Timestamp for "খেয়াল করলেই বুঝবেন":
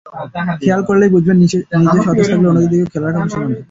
0.61-1.37